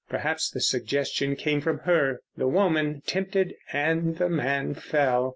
[0.09, 2.21] Perhaps the suggestion came from her....
[2.35, 5.29] The woman tempted and the man fell.